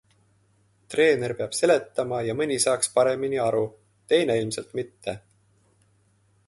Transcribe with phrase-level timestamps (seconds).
[0.93, 3.63] Treener peab seletama ja mõni saaks paremini aru,
[4.13, 5.19] teine ilmselt mitte.